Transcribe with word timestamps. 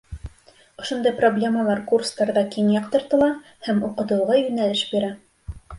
Ошондай 0.83 1.13
проблемалар 1.19 1.83
курстарҙа 1.91 2.45
киң 2.57 2.73
яҡтыртыла 2.79 3.29
һәм 3.69 3.87
уҡытыуға 3.91 4.45
йүнәлеш 4.45 4.87
бирә. 4.95 5.17